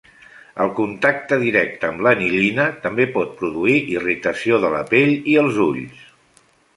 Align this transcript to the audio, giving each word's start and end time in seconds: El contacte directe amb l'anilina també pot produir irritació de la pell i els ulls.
El 0.63 0.71
contacte 0.77 1.37
directe 1.41 1.89
amb 1.91 2.01
l'anilina 2.07 2.65
també 2.85 3.07
pot 3.17 3.35
produir 3.41 3.75
irritació 3.99 4.59
de 4.65 4.73
la 4.77 4.81
pell 4.95 5.13
i 5.35 5.37
els 5.43 5.61
ulls. 5.67 6.01